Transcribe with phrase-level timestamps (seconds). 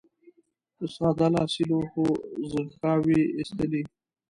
[0.75, 2.05] په ساده لاسي لوښو
[2.49, 3.83] ځوښاوې اېستلې.